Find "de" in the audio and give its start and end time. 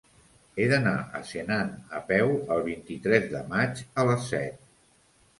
3.35-3.41